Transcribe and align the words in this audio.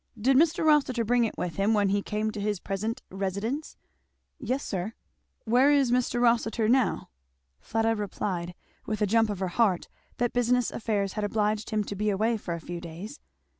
"Did 0.19 0.35
Mr. 0.35 0.65
Rossitur 0.65 1.03
bring 1.05 1.25
it 1.25 1.37
with 1.37 1.57
him 1.57 1.75
when 1.75 1.89
he 1.89 2.01
came 2.01 2.31
to 2.31 2.41
his 2.41 2.59
present 2.59 3.03
residence?" 3.11 3.77
"Yes 4.39 4.63
sir." 4.63 4.93
"Where 5.45 5.71
is 5.71 5.91
Mr. 5.91 6.19
Rossitur 6.19 6.67
now?" 6.67 7.11
Fleda 7.59 7.95
replied, 7.95 8.55
with 8.87 9.03
a 9.03 9.05
jump 9.05 9.29
of 9.29 9.37
her 9.37 9.49
heart, 9.49 9.89
that 10.17 10.33
business 10.33 10.71
affairs 10.71 11.13
had 11.13 11.23
obliged 11.23 11.69
him 11.69 11.83
to 11.83 11.95
be 11.95 12.09
away 12.09 12.35
for 12.37 12.55
a 12.55 12.59
few 12.59 12.81
days. 12.81 13.19